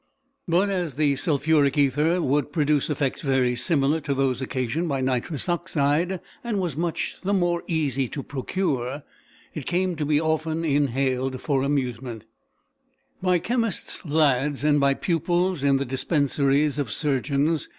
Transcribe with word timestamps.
But, 0.47 0.69
as 0.69 0.95
the 0.95 1.15
sulphuric 1.15 1.77
ether 1.77 2.19
would 2.23 2.51
"produce 2.51 2.89
effects 2.89 3.21
very 3.21 3.55
similar 3.55 4.01
to 4.01 4.15
those 4.15 4.41
occasioned 4.41 4.89
by 4.89 4.99
nitrous 4.99 5.47
oxide," 5.47 6.19
and 6.43 6.57
was 6.59 6.75
much 6.75 7.17
the 7.21 7.33
more 7.33 7.61
easy 7.67 8.07
to 8.07 8.23
procure, 8.23 9.03
it 9.53 9.67
came 9.67 9.95
to 9.97 10.03
be 10.07 10.19
often 10.19 10.65
inhaled, 10.65 11.39
for 11.39 11.61
amusement, 11.61 12.23
by 13.21 13.37
chemists' 13.37 14.03
lads 14.03 14.63
and 14.63 14.79
by 14.79 14.95
pupils 14.95 15.61
in 15.61 15.77
the 15.77 15.85
dispensaries 15.85 16.79
of 16.79 16.91
surgeons. 16.91 17.69